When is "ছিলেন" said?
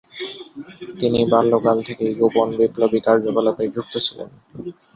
4.05-4.29